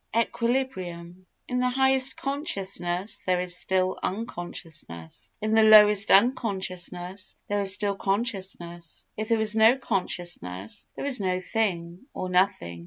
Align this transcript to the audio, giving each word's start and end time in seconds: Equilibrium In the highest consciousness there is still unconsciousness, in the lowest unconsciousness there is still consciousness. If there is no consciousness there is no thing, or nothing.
Equilibrium 0.17 1.27
In 1.47 1.59
the 1.59 1.69
highest 1.69 2.15
consciousness 2.17 3.21
there 3.27 3.39
is 3.39 3.55
still 3.55 3.99
unconsciousness, 4.01 5.29
in 5.41 5.51
the 5.53 5.61
lowest 5.61 6.09
unconsciousness 6.09 7.37
there 7.47 7.61
is 7.61 7.71
still 7.75 7.93
consciousness. 7.95 9.05
If 9.15 9.29
there 9.29 9.39
is 9.41 9.55
no 9.55 9.77
consciousness 9.77 10.87
there 10.95 11.05
is 11.05 11.19
no 11.19 11.39
thing, 11.39 12.07
or 12.15 12.29
nothing. 12.29 12.79